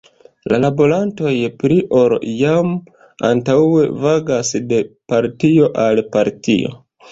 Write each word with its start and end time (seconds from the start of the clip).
La 0.51 0.69
balotantoj 0.77 1.33
pli 1.63 1.77
ol 1.99 2.15
iam 2.31 2.73
antaŭe 3.31 3.85
vagas 4.07 4.53
de 4.75 4.83
partio 5.15 5.71
al 5.87 6.05
partio. 6.19 6.77